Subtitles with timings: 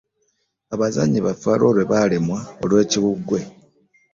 [0.73, 3.39] Abazannyi baffe waliwo bwe balemwa olwekiwuggwe.